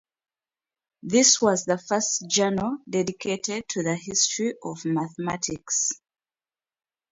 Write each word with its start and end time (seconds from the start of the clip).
This 1.03 1.39
was 1.39 1.63
the 1.63 1.77
first 1.77 2.27
journal 2.27 2.79
dedicated 2.89 3.69
to 3.69 3.83
the 3.83 3.93
history 3.95 4.55
of 4.63 4.83
mathematics. 4.83 5.91